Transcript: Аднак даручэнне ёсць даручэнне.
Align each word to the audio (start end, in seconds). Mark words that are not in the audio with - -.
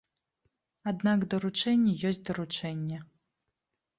Аднак 0.91 1.19
даручэнне 1.33 1.93
ёсць 2.11 2.21
даручэнне. 2.29 2.97